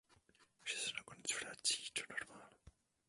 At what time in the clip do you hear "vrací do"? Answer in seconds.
1.41-2.01